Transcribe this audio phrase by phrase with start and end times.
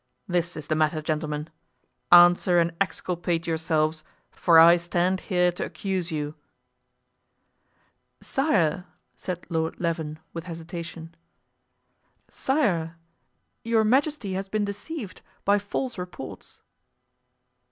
[0.27, 1.51] This is the matter, gentlemen;
[2.11, 6.33] answer and exculpate yourselves, for I stand here to accuse you."
[8.19, 8.85] "Sire,"
[9.15, 11.13] said Lord Leven, with hesitation,
[12.27, 12.97] "sire,
[13.63, 16.63] your majesty has been deceived by false reports."